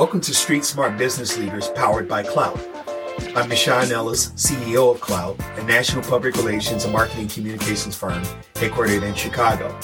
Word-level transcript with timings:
Welcome 0.00 0.22
to 0.22 0.34
Street 0.34 0.64
Smart 0.64 0.96
Business 0.96 1.36
Leaders 1.36 1.68
powered 1.74 2.08
by 2.08 2.22
Clout. 2.22 2.58
I'm 3.36 3.50
Michon 3.50 3.92
Ellis, 3.92 4.30
CEO 4.30 4.94
of 4.94 4.98
Clout, 4.98 5.38
a 5.58 5.64
national 5.64 6.02
public 6.04 6.36
relations 6.36 6.84
and 6.84 6.92
marketing 6.94 7.28
communications 7.28 7.94
firm 7.96 8.22
headquartered 8.54 9.02
in 9.02 9.14
Chicago. 9.14 9.78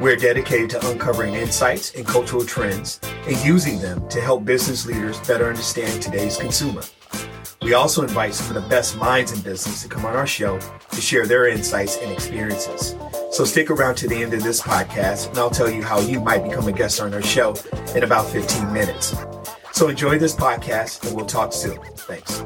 We're 0.00 0.14
dedicated 0.14 0.70
to 0.70 0.88
uncovering 0.88 1.34
insights 1.34 1.92
and 1.96 2.06
cultural 2.06 2.44
trends 2.44 3.00
and 3.26 3.36
using 3.44 3.80
them 3.80 4.08
to 4.10 4.20
help 4.20 4.44
business 4.44 4.86
leaders 4.86 5.18
better 5.26 5.48
understand 5.48 6.00
today's 6.00 6.36
consumer. 6.36 6.82
We 7.62 7.74
also 7.74 8.02
invite 8.02 8.34
some 8.34 8.56
of 8.56 8.62
the 8.62 8.68
best 8.68 8.96
minds 8.96 9.32
in 9.32 9.40
business 9.40 9.82
to 9.82 9.88
come 9.88 10.04
on 10.04 10.14
our 10.14 10.26
show 10.26 10.60
to 10.90 11.00
share 11.00 11.26
their 11.26 11.48
insights 11.48 11.96
and 11.96 12.12
experiences. 12.12 12.94
So 13.32 13.44
stick 13.44 13.70
around 13.70 13.94
to 13.96 14.08
the 14.08 14.22
end 14.22 14.34
of 14.34 14.42
this 14.42 14.60
podcast, 14.60 15.30
and 15.30 15.38
I'll 15.38 15.50
tell 15.50 15.70
you 15.70 15.82
how 15.82 16.00
you 16.00 16.20
might 16.20 16.44
become 16.44 16.68
a 16.68 16.72
guest 16.72 17.00
on 17.00 17.14
our 17.14 17.22
show 17.22 17.54
in 17.94 18.04
about 18.04 18.26
15 18.26 18.72
minutes. 18.72 19.14
So 19.72 19.88
enjoy 19.88 20.18
this 20.18 20.36
podcast, 20.36 21.06
and 21.06 21.16
we'll 21.16 21.24
talk 21.24 21.52
soon. 21.52 21.78
Thanks. 21.96 22.42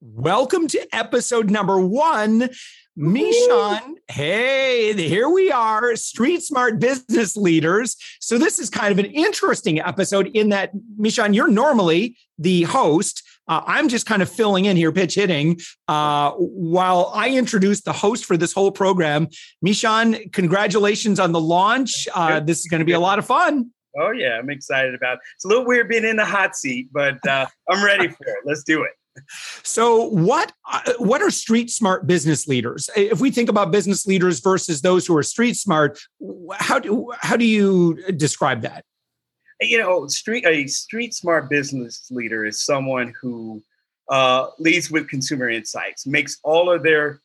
Welcome 0.00 0.66
to 0.66 0.86
episode 0.92 1.48
number 1.48 1.78
one. 1.78 2.50
Michon, 2.96 3.96
hey, 4.08 4.94
here 4.94 5.28
we 5.28 5.52
are, 5.52 5.94
street 5.96 6.42
smart 6.42 6.80
business 6.80 7.36
leaders. 7.36 7.96
So, 8.20 8.36
this 8.36 8.58
is 8.58 8.68
kind 8.68 8.90
of 8.90 8.98
an 8.98 9.10
interesting 9.12 9.78
episode 9.78 10.28
in 10.34 10.48
that, 10.48 10.70
Michon, 10.96 11.34
you're 11.34 11.46
normally 11.46 12.16
the 12.38 12.64
host. 12.64 13.22
Uh, 13.48 13.62
I'm 13.66 13.88
just 13.88 14.06
kind 14.06 14.22
of 14.22 14.28
filling 14.28 14.64
in 14.64 14.76
here, 14.76 14.92
pitch 14.92 15.14
hitting, 15.14 15.60
uh, 15.88 16.32
while 16.32 17.10
I 17.14 17.30
introduce 17.30 17.82
the 17.82 17.92
host 17.92 18.24
for 18.24 18.36
this 18.36 18.52
whole 18.52 18.72
program. 18.72 19.28
Michon, 19.62 20.16
congratulations 20.32 21.20
on 21.20 21.32
the 21.32 21.40
launch. 21.40 22.08
Uh, 22.14 22.40
this 22.40 22.60
is 22.60 22.66
going 22.66 22.80
to 22.80 22.84
be 22.84 22.92
a 22.92 23.00
lot 23.00 23.18
of 23.18 23.26
fun. 23.26 23.70
Oh, 23.98 24.10
yeah, 24.10 24.38
I'm 24.38 24.50
excited 24.50 24.94
about 24.94 25.14
it. 25.14 25.20
It's 25.36 25.44
a 25.44 25.48
little 25.48 25.64
weird 25.64 25.88
being 25.88 26.04
in 26.04 26.16
the 26.16 26.24
hot 26.24 26.54
seat, 26.54 26.88
but 26.92 27.24
uh, 27.26 27.46
I'm 27.70 27.84
ready 27.84 28.08
for 28.08 28.26
it. 28.26 28.38
Let's 28.44 28.62
do 28.62 28.82
it. 28.82 28.90
So, 29.62 30.08
what 30.08 30.52
uh, 30.70 30.92
what 30.98 31.22
are 31.22 31.30
street 31.30 31.70
smart 31.70 32.06
business 32.06 32.46
leaders? 32.46 32.90
If 32.94 33.18
we 33.18 33.30
think 33.30 33.48
about 33.48 33.70
business 33.70 34.06
leaders 34.06 34.40
versus 34.40 34.82
those 34.82 35.06
who 35.06 35.16
are 35.16 35.22
street 35.22 35.54
smart, 35.54 35.98
how 36.52 36.78
do 36.78 37.10
how 37.20 37.36
do 37.36 37.46
you 37.46 37.94
describe 38.12 38.60
that? 38.62 38.84
You 39.60 39.78
know, 39.78 40.06
street 40.06 40.44
a 40.46 40.66
street 40.66 41.14
smart 41.14 41.48
business 41.48 42.08
leader 42.10 42.44
is 42.44 42.62
someone 42.62 43.14
who 43.20 43.62
uh, 44.10 44.48
leads 44.58 44.90
with 44.90 45.08
consumer 45.08 45.48
insights, 45.48 46.06
makes 46.06 46.38
all 46.42 46.70
of 46.70 46.82
their 46.82 47.20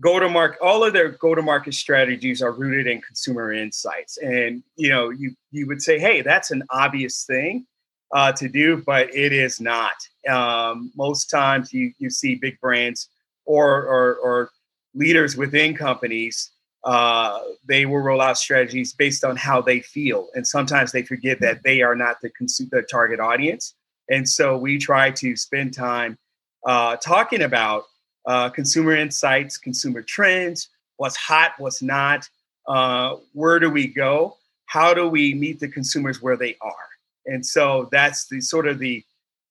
go 0.00 0.20
to 0.20 0.28
market 0.28 0.58
all 0.60 0.84
of 0.84 0.92
their 0.92 1.10
go 1.10 1.34
to 1.34 1.42
market 1.42 1.74
strategies 1.74 2.42
are 2.42 2.52
rooted 2.52 2.86
in 2.86 3.00
consumer 3.00 3.52
insights. 3.52 4.18
And 4.18 4.62
you 4.76 4.90
know, 4.90 5.10
you 5.10 5.34
you 5.50 5.66
would 5.66 5.82
say, 5.82 5.98
hey, 5.98 6.22
that's 6.22 6.50
an 6.50 6.62
obvious 6.70 7.24
thing 7.24 7.66
uh, 8.12 8.32
to 8.32 8.48
do, 8.48 8.82
but 8.86 9.14
it 9.14 9.32
is 9.32 9.60
not. 9.60 9.94
Um, 10.28 10.92
most 10.96 11.26
times, 11.26 11.72
you 11.72 11.92
you 11.98 12.10
see 12.10 12.36
big 12.36 12.60
brands 12.60 13.08
or 13.44 13.82
or, 13.82 14.14
or 14.16 14.50
leaders 14.94 15.36
within 15.36 15.74
companies 15.74 16.52
uh, 16.86 17.40
they 17.66 17.84
will 17.84 17.98
roll 17.98 18.20
out 18.20 18.38
strategies 18.38 18.94
based 18.94 19.24
on 19.24 19.36
how 19.36 19.60
they 19.60 19.80
feel. 19.80 20.28
And 20.34 20.46
sometimes 20.46 20.92
they 20.92 21.02
forget 21.02 21.40
that 21.40 21.64
they 21.64 21.82
are 21.82 21.96
not 21.96 22.20
the, 22.22 22.30
cons- 22.30 22.62
the 22.70 22.82
target 22.82 23.18
audience. 23.18 23.74
And 24.08 24.26
so 24.26 24.56
we 24.56 24.78
try 24.78 25.10
to 25.10 25.34
spend 25.34 25.74
time 25.74 26.16
uh, 26.64 26.96
talking 26.96 27.42
about 27.42 27.84
uh, 28.24 28.50
consumer 28.50 28.94
insights, 28.94 29.58
consumer 29.58 30.00
trends, 30.00 30.68
what's 30.96 31.16
hot, 31.16 31.52
what's 31.58 31.82
not, 31.82 32.28
uh, 32.68 33.16
where 33.32 33.58
do 33.58 33.68
we 33.68 33.88
go, 33.88 34.36
how 34.66 34.94
do 34.94 35.08
we 35.08 35.34
meet 35.34 35.58
the 35.58 35.68
consumers 35.68 36.22
where 36.22 36.36
they 36.36 36.56
are. 36.60 36.88
And 37.26 37.44
so 37.44 37.88
that's 37.90 38.28
the 38.28 38.40
sort 38.40 38.68
of 38.68 38.78
the 38.78 39.04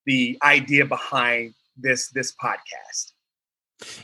the 0.06 0.38
idea 0.44 0.86
behind 0.86 1.54
this 1.76 2.10
this 2.10 2.34
podcast. 2.42 3.12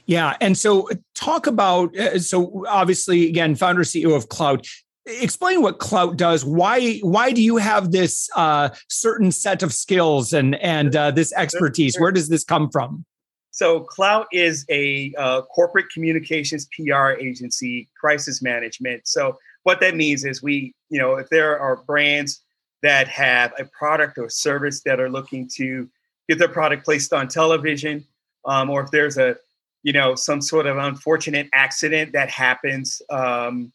Yeah. 0.06 0.36
And 0.42 0.58
so 0.58 0.90
talk 1.16 1.48
about, 1.48 1.98
uh, 1.98 2.20
so 2.20 2.66
obviously, 2.68 3.28
again, 3.28 3.56
founder 3.56 3.84
CEO 3.84 4.16
of 4.16 4.30
Clout. 4.30 4.68
Explain 5.06 5.62
what 5.62 5.80
Clout 5.80 6.16
does. 6.16 6.46
Why 6.46 7.00
why 7.00 7.32
do 7.32 7.42
you 7.42 7.58
have 7.58 7.92
this 7.92 8.30
uh, 8.36 8.70
certain 8.88 9.32
set 9.32 9.64
of 9.64 9.74
skills 9.74 10.32
and 10.32 10.56
and 10.56 10.96
uh, 10.96 11.10
this 11.10 11.34
expertise? 11.34 12.00
Where 12.00 12.12
does 12.12 12.30
this 12.30 12.44
come 12.44 12.70
from? 12.70 13.04
So 13.50 13.82
Klout 13.82 14.26
is 14.32 14.66
a 14.70 15.14
uh, 15.18 15.42
corporate 15.44 15.90
communications 15.92 16.68
PR 16.78 17.12
agency, 17.20 17.90
crisis 18.00 18.42
management. 18.42 19.08
So 19.08 19.38
what 19.64 19.80
that 19.82 19.96
means 19.96 20.24
is 20.24 20.42
we, 20.42 20.74
you 20.90 21.00
know, 21.00 21.16
if 21.16 21.30
there 21.30 21.60
are 21.60 21.78
brands 21.78 22.42
that 22.82 23.08
have 23.08 23.54
a 23.60 23.66
product 23.66 24.18
or 24.18 24.30
service 24.30 24.82
that 24.84 25.00
are 25.00 25.10
looking 25.10 25.50
to 25.56 25.90
get 26.30 26.40
their 26.40 26.48
product 26.48 26.86
placed 26.86 27.12
on 27.14 27.28
television, 27.28 28.06
um, 28.46 28.70
or 28.70 28.82
if 28.84 28.92
there's 28.92 29.18
a 29.18 29.36
you 29.84 29.94
know 29.94 30.16
some 30.16 30.42
sort 30.42 30.68
of 30.68 30.78
unfortunate 30.78 31.48
accident 31.54 32.14
that 32.14 32.30
happens 32.30 33.02
um, 33.10 33.72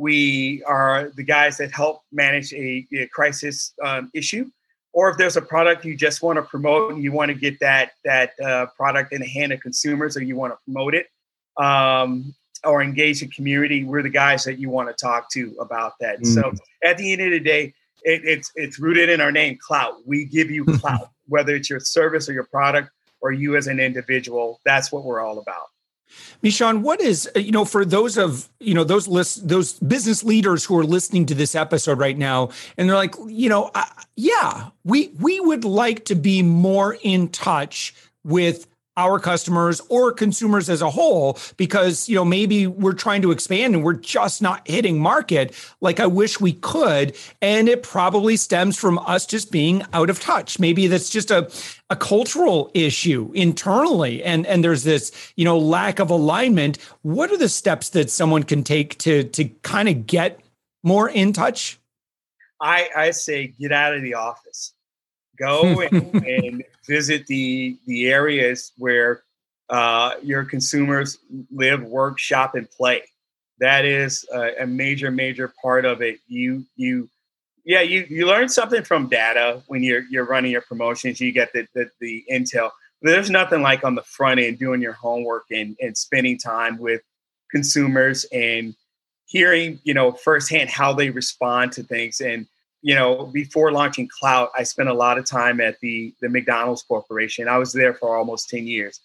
we 0.00 0.62
are 0.64 1.12
the 1.14 1.22
guys 1.22 1.58
that 1.58 1.70
help 1.72 2.02
manage 2.10 2.52
a, 2.54 2.86
a 2.92 3.06
crisis 3.08 3.74
um, 3.84 4.10
issue. 4.14 4.50
Or 4.92 5.10
if 5.10 5.18
there's 5.18 5.36
a 5.36 5.42
product 5.42 5.84
you 5.84 5.94
just 5.94 6.22
want 6.22 6.36
to 6.36 6.42
promote 6.42 6.92
and 6.92 7.02
you 7.02 7.12
want 7.12 7.28
to 7.28 7.34
get 7.34 7.60
that 7.60 7.92
that 8.04 8.32
uh, 8.42 8.66
product 8.76 9.12
in 9.12 9.20
the 9.20 9.28
hand 9.28 9.52
of 9.52 9.60
consumers 9.60 10.16
or 10.16 10.22
you 10.22 10.36
want 10.36 10.52
to 10.52 10.58
promote 10.64 10.94
it 10.94 11.06
um, 11.62 12.34
or 12.64 12.82
engage 12.82 13.20
the 13.20 13.28
community 13.28 13.84
we're 13.84 14.02
the 14.02 14.08
guys 14.08 14.42
that 14.44 14.58
you 14.58 14.68
want 14.68 14.88
to 14.88 14.94
talk 14.94 15.30
to 15.30 15.54
about 15.60 15.92
that. 16.00 16.20
Mm. 16.20 16.26
so 16.34 16.52
at 16.82 16.98
the 16.98 17.12
end 17.12 17.22
of 17.22 17.30
the 17.30 17.38
day 17.38 17.72
it, 18.02 18.22
it's 18.24 18.50
it's 18.56 18.80
rooted 18.80 19.08
in 19.10 19.20
our 19.20 19.30
name 19.30 19.56
Clout 19.60 19.98
we 20.04 20.24
give 20.24 20.50
you 20.50 20.64
clout 20.78 21.10
whether 21.28 21.54
it's 21.54 21.70
your 21.70 21.78
service 21.80 22.28
or 22.28 22.32
your 22.32 22.48
product 22.50 22.90
or 23.20 23.32
you 23.32 23.56
as 23.56 23.66
an 23.66 23.80
individual. 23.80 24.60
That's 24.64 24.90
what 24.90 25.04
we're 25.04 25.20
all 25.20 25.38
about. 25.38 25.68
Michon, 26.42 26.82
what 26.82 27.00
is 27.00 27.28
you 27.36 27.52
know 27.52 27.64
for 27.64 27.84
those 27.84 28.18
of 28.18 28.48
you 28.58 28.74
know 28.74 28.84
those 28.84 29.06
list 29.06 29.46
those 29.48 29.74
business 29.74 30.24
leaders 30.24 30.64
who 30.64 30.78
are 30.78 30.84
listening 30.84 31.26
to 31.26 31.34
this 31.34 31.54
episode 31.54 31.98
right 31.98 32.18
now, 32.18 32.50
and 32.76 32.88
they're 32.88 32.96
like, 32.96 33.14
you 33.28 33.48
know, 33.48 33.70
uh, 33.74 33.84
yeah, 34.16 34.70
we 34.84 35.08
we 35.18 35.40
would 35.40 35.64
like 35.64 36.04
to 36.06 36.14
be 36.14 36.42
more 36.42 36.96
in 37.02 37.28
touch 37.28 37.94
with 38.24 38.66
our 39.00 39.18
customers 39.18 39.80
or 39.88 40.12
consumers 40.12 40.68
as 40.68 40.82
a 40.82 40.90
whole 40.90 41.38
because 41.56 42.08
you 42.08 42.14
know 42.14 42.24
maybe 42.24 42.66
we're 42.66 42.92
trying 42.92 43.22
to 43.22 43.30
expand 43.30 43.74
and 43.74 43.82
we're 43.82 43.94
just 43.94 44.42
not 44.42 44.66
hitting 44.68 44.98
market 44.98 45.54
like 45.80 45.98
I 45.98 46.06
wish 46.06 46.38
we 46.38 46.52
could. 46.52 47.16
And 47.40 47.68
it 47.68 47.82
probably 47.82 48.36
stems 48.36 48.76
from 48.76 48.98
us 48.98 49.24
just 49.24 49.50
being 49.50 49.82
out 49.94 50.10
of 50.10 50.20
touch. 50.20 50.58
Maybe 50.58 50.86
that's 50.86 51.08
just 51.08 51.30
a 51.30 51.50
a 51.88 51.96
cultural 51.96 52.70
issue 52.74 53.32
internally 53.34 54.22
and 54.22 54.46
and 54.46 54.62
there's 54.62 54.84
this 54.84 55.32
you 55.36 55.44
know 55.44 55.58
lack 55.58 55.98
of 55.98 56.10
alignment. 56.10 56.78
What 57.02 57.30
are 57.30 57.38
the 57.38 57.48
steps 57.48 57.88
that 57.90 58.10
someone 58.10 58.42
can 58.42 58.62
take 58.62 58.98
to 58.98 59.24
to 59.24 59.44
kind 59.62 59.88
of 59.88 60.06
get 60.06 60.40
more 60.82 61.08
in 61.08 61.32
touch? 61.32 61.78
I 62.60 62.90
I 62.94 63.10
say 63.12 63.54
get 63.58 63.72
out 63.72 63.94
of 63.94 64.02
the 64.02 64.14
office 64.14 64.74
go 65.40 65.80
and, 65.80 66.14
and 66.26 66.64
visit 66.86 67.26
the 67.26 67.76
the 67.86 68.08
areas 68.08 68.72
where 68.78 69.22
uh, 69.70 70.14
your 70.22 70.44
consumers 70.44 71.18
live, 71.50 71.82
work, 71.82 72.18
shop, 72.18 72.54
and 72.54 72.70
play. 72.70 73.02
That 73.60 73.84
is 73.84 74.26
a, 74.32 74.62
a, 74.62 74.66
major, 74.66 75.10
major 75.10 75.52
part 75.62 75.84
of 75.84 76.02
it. 76.02 76.18
You 76.28 76.64
you 76.76 77.08
yeah 77.64 77.80
you 77.80 78.06
you 78.08 78.26
learn 78.26 78.48
something 78.48 78.82
from 78.82 79.08
data 79.08 79.62
when 79.68 79.82
you're 79.82 80.04
you're 80.10 80.24
running 80.24 80.50
your 80.50 80.62
promotions. 80.62 81.20
You 81.20 81.32
get 81.32 81.52
the 81.52 81.66
the, 81.74 81.90
the 82.00 82.24
intel. 82.30 82.70
But 83.02 83.12
there's 83.12 83.30
nothing 83.30 83.62
like 83.62 83.82
on 83.84 83.94
the 83.94 84.02
front 84.02 84.40
end 84.40 84.58
doing 84.58 84.82
your 84.82 84.92
homework 84.92 85.44
and 85.50 85.76
and 85.80 85.96
spending 85.96 86.38
time 86.38 86.78
with 86.78 87.02
consumers 87.50 88.24
and 88.32 88.74
hearing 89.26 89.78
you 89.84 89.94
know 89.94 90.12
firsthand 90.12 90.70
how 90.70 90.92
they 90.92 91.10
respond 91.10 91.72
to 91.72 91.82
things 91.82 92.20
and 92.20 92.46
you 92.82 92.94
know, 92.94 93.26
before 93.26 93.72
launching 93.72 94.08
Clout, 94.08 94.50
I 94.56 94.62
spent 94.62 94.88
a 94.88 94.94
lot 94.94 95.18
of 95.18 95.26
time 95.26 95.60
at 95.60 95.78
the 95.80 96.14
the 96.20 96.28
McDonald's 96.28 96.82
Corporation. 96.82 97.48
I 97.48 97.58
was 97.58 97.72
there 97.72 97.94
for 97.94 98.16
almost 98.16 98.48
10 98.48 98.66
years. 98.66 99.00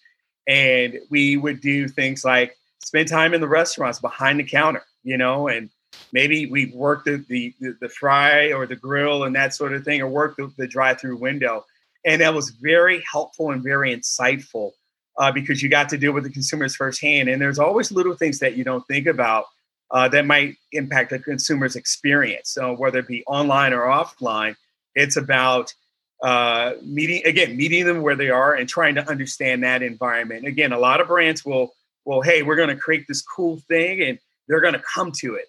And 0.48 1.00
we 1.10 1.36
would 1.36 1.60
do 1.60 1.88
things 1.88 2.24
like 2.24 2.56
spend 2.84 3.08
time 3.08 3.34
in 3.34 3.40
the 3.40 3.48
restaurants 3.48 3.98
behind 3.98 4.38
the 4.38 4.44
counter, 4.44 4.82
you 5.02 5.18
know, 5.18 5.48
and 5.48 5.68
maybe 6.12 6.46
we 6.46 6.66
worked 6.66 7.06
the, 7.06 7.24
the, 7.28 7.52
the 7.80 7.88
fry 7.88 8.52
or 8.52 8.66
the 8.66 8.76
grill 8.76 9.24
and 9.24 9.34
that 9.34 9.54
sort 9.54 9.72
of 9.72 9.84
thing, 9.84 10.00
or 10.00 10.08
work 10.08 10.36
the, 10.36 10.52
the 10.56 10.68
drive-through 10.68 11.16
window. 11.16 11.64
And 12.04 12.20
that 12.20 12.32
was 12.32 12.50
very 12.50 13.02
helpful 13.10 13.50
and 13.50 13.62
very 13.62 13.94
insightful 13.94 14.70
uh, 15.18 15.32
because 15.32 15.62
you 15.62 15.68
got 15.68 15.88
to 15.88 15.98
deal 15.98 16.12
with 16.12 16.22
the 16.22 16.30
consumers 16.30 16.76
firsthand. 16.76 17.28
And 17.28 17.42
there's 17.42 17.58
always 17.58 17.90
little 17.90 18.14
things 18.14 18.38
that 18.38 18.56
you 18.56 18.62
don't 18.62 18.86
think 18.86 19.08
about 19.08 19.46
uh, 19.90 20.08
that 20.08 20.26
might 20.26 20.56
impact 20.72 21.10
the 21.10 21.18
consumer's 21.18 21.76
experience. 21.76 22.50
So 22.50 22.74
whether 22.74 22.98
it 22.98 23.06
be 23.06 23.24
online 23.26 23.72
or 23.72 23.82
offline, 23.82 24.56
it's 24.94 25.16
about 25.16 25.72
uh, 26.22 26.72
meeting 26.82 27.22
again, 27.24 27.56
meeting 27.56 27.84
them 27.84 28.02
where 28.02 28.16
they 28.16 28.30
are 28.30 28.54
and 28.54 28.68
trying 28.68 28.94
to 28.96 29.08
understand 29.08 29.62
that 29.62 29.82
environment. 29.82 30.46
Again, 30.46 30.72
a 30.72 30.78
lot 30.78 31.00
of 31.00 31.08
brands 31.08 31.44
will 31.44 31.72
will 32.04 32.22
hey, 32.22 32.42
we're 32.42 32.56
going 32.56 32.68
to 32.68 32.76
create 32.76 33.06
this 33.06 33.22
cool 33.22 33.58
thing 33.68 34.02
and 34.02 34.18
they're 34.48 34.60
going 34.60 34.74
to 34.74 34.82
come 34.94 35.12
to 35.12 35.34
it. 35.34 35.46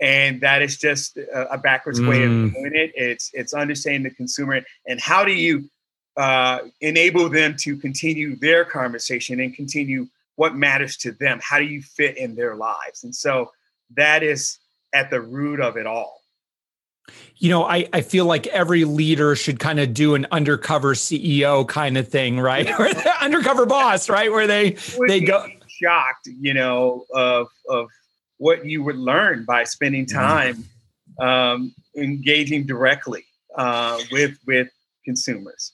and 0.00 0.40
that 0.40 0.62
is 0.62 0.78
just 0.78 1.16
a, 1.16 1.54
a 1.54 1.58
backwards 1.58 2.00
mm. 2.00 2.08
way 2.08 2.22
of 2.22 2.30
mm. 2.30 2.52
doing 2.52 2.72
it. 2.74 2.92
It's 2.94 3.30
it's 3.32 3.52
understanding 3.54 4.02
the 4.02 4.10
consumer 4.10 4.62
and 4.86 5.00
how 5.00 5.24
do 5.24 5.32
you 5.32 5.68
uh, 6.16 6.60
enable 6.80 7.28
them 7.28 7.56
to 7.58 7.76
continue 7.76 8.36
their 8.36 8.64
conversation 8.64 9.40
and 9.40 9.54
continue 9.54 10.06
what 10.36 10.54
matters 10.54 10.96
to 10.98 11.12
them. 11.12 11.38
How 11.42 11.58
do 11.58 11.64
you 11.64 11.82
fit 11.82 12.16
in 12.16 12.34
their 12.34 12.56
lives? 12.56 13.04
And 13.04 13.14
so 13.14 13.52
that 13.96 14.22
is 14.22 14.58
at 14.94 15.10
the 15.10 15.20
root 15.20 15.60
of 15.60 15.76
it 15.76 15.86
all. 15.86 16.20
You 17.36 17.50
know, 17.50 17.64
I, 17.64 17.88
I 17.92 18.02
feel 18.02 18.26
like 18.26 18.46
every 18.48 18.84
leader 18.84 19.34
should 19.34 19.58
kind 19.58 19.80
of 19.80 19.94
do 19.94 20.14
an 20.14 20.26
undercover 20.30 20.94
CEO 20.94 21.66
kind 21.66 21.96
of 21.96 22.06
thing, 22.06 22.38
right? 22.38 22.68
or 22.78 22.88
the 22.92 23.12
undercover 23.20 23.66
boss, 23.66 24.08
right? 24.08 24.30
Where 24.30 24.46
they 24.46 24.76
they 25.08 25.20
go 25.20 25.46
shocked, 25.68 26.28
you 26.40 26.54
know, 26.54 27.04
of 27.14 27.48
of 27.68 27.88
what 28.38 28.64
you 28.64 28.82
would 28.82 28.96
learn 28.96 29.44
by 29.44 29.64
spending 29.64 30.06
mm-hmm. 30.06 30.18
time 30.18 30.64
um, 31.18 31.74
engaging 31.96 32.66
directly 32.66 33.24
uh, 33.56 33.98
with 34.12 34.38
with 34.46 34.68
consumers. 35.04 35.72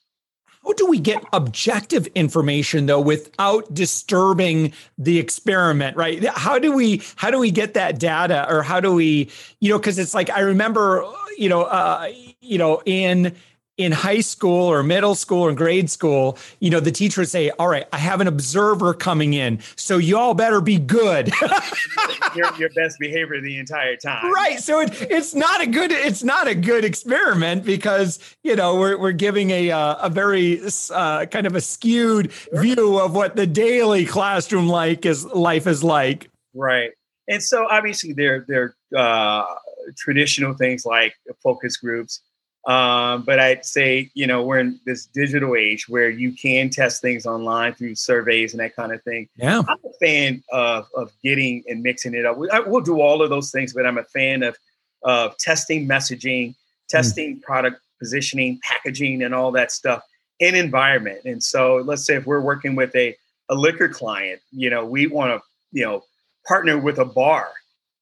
How 0.67 0.73
do 0.73 0.87
we 0.87 0.99
get 0.99 1.23
objective 1.33 2.09
information 2.17 2.87
though 2.87 3.01
without 3.01 3.73
disturbing 3.73 4.73
the 4.99 5.19
experiment, 5.21 5.97
right? 5.97 6.25
How 6.27 6.59
do 6.59 6.73
we 6.73 7.03
how 7.15 7.31
do 7.31 7.39
we 7.39 7.53
get 7.53 7.75
that 7.75 8.01
data 8.01 8.53
or 8.53 8.63
how 8.63 8.81
do 8.81 8.93
we, 8.93 9.31
you 9.61 9.71
know, 9.71 9.79
cuz 9.79 9.97
it's 9.97 10.13
like 10.13 10.29
I 10.29 10.41
remember, 10.41 11.07
you 11.39 11.49
know, 11.49 11.63
uh, 11.63 12.11
you 12.41 12.59
know, 12.59 12.83
in 12.85 13.37
in 13.76 13.93
high 13.93 14.20
school 14.20 14.70
or 14.70 14.82
middle 14.82 15.14
school 15.14 15.43
or 15.43 15.52
grade 15.52 15.90
school, 15.90 16.38
you 16.61 16.70
know, 16.70 16.81
the 16.81 16.90
teacher 16.90 17.20
would 17.20 17.28
say, 17.28 17.50
All 17.50 17.69
right, 17.69 17.87
I 17.93 17.99
have 17.99 18.20
an 18.20 18.26
observer 18.26 18.94
coming 18.94 19.34
in. 19.34 19.61
So 19.76 19.99
y'all 19.99 20.34
better 20.34 20.61
be 20.61 20.78
good. 20.78 21.31
your, 22.34 22.55
your 22.56 22.70
best 22.70 22.99
behavior 22.99 23.40
the 23.40 23.58
entire 23.58 23.96
time. 23.96 24.32
Right. 24.32 24.61
So 24.61 24.81
it, 24.81 25.00
it's 25.11 25.34
not 25.34 25.61
a 25.61 25.67
good, 25.67 25.93
it's 25.93 26.23
not 26.23 26.49
a 26.49 26.55
good 26.55 26.84
experiment 26.84 27.64
because, 27.64 28.19
you 28.43 28.56
know, 28.56 28.76
we're, 28.76 28.99
we're 28.99 29.12
giving 29.12 29.50
a, 29.50 29.70
uh, 29.70 30.06
a 30.06 30.11
very 30.11 30.61
uh, 30.90 31.26
kind 31.26 31.46
of 31.46 31.55
a 31.55 31.61
skewed 31.61 32.32
sure. 32.32 32.62
view 32.62 32.99
of 32.99 33.14
what 33.14 33.37
the 33.37 33.46
daily 33.46 34.06
classroom 34.06 34.69
like 34.69 35.05
is 35.05 35.25
life 35.25 35.67
is 35.67 35.84
like. 35.84 36.31
Right. 36.55 36.93
And 37.29 37.43
so 37.43 37.67
obviously 37.69 38.12
there, 38.12 38.44
there, 38.49 38.75
uh, 38.96 39.44
traditional 39.96 40.55
things 40.55 40.87
like 40.87 41.14
focus 41.43 41.76
groups 41.76 42.20
um, 42.67 43.23
but 43.23 43.39
I'd 43.39 43.65
say, 43.65 44.11
you 44.15 44.27
know, 44.27 44.43
we're 44.43 44.59
in 44.59 44.81
this 44.85 45.07
digital 45.07 45.55
age 45.55 45.89
where 45.89 46.11
you 46.11 46.33
can 46.33 46.69
test 46.69 47.01
things 47.01 47.25
online 47.25 47.75
through 47.75 47.95
surveys 47.95 48.53
and 48.53 48.61
that 48.61 48.75
kind 48.75 48.93
of 48.93 49.03
thing. 49.05 49.29
Yeah. 49.37 49.63
I'm 49.69 49.79
a 49.85 49.93
fan 50.05 50.43
of, 50.51 50.89
of 50.97 51.13
getting 51.23 51.63
and 51.69 51.81
mixing 51.83 52.15
it 52.15 52.27
up. 52.27 52.37
I, 52.53 52.61
we'll 52.61 52.81
do 52.81 53.01
all 53.01 53.23
of 53.23 53.31
those 53.31 53.53
things, 53.53 53.73
but 53.73 53.87
I'm 53.87 53.99
a 53.99 54.05
fan 54.05 54.43
of, 54.43 54.57
of 55.05 55.39
testing 55.39 55.87
messaging, 55.87 56.57
testing 56.89 57.37
mm. 57.37 57.43
product 57.43 57.81
positioning, 58.01 58.59
packaging, 58.65 59.23
and 59.23 59.33
all 59.33 59.53
that 59.53 59.71
stuff 59.71 60.03
in 60.41 60.57
environment. 60.57 61.21
And 61.25 61.43
so 61.43 61.77
let's 61.77 62.05
say 62.05 62.17
if 62.17 62.27
we're 62.27 62.41
working 62.41 62.75
with 62.75 62.95
a, 62.97 63.17
a 63.49 63.55
liquor 63.55 63.89
client, 63.89 64.41
you 64.51 64.71
know, 64.71 64.85
we 64.85 65.07
want 65.07 65.31
to, 65.33 65.47
you 65.71 65.85
know, 65.85 66.03
partner 66.49 66.79
with 66.79 66.99
a 66.99 67.05
bar 67.05 67.53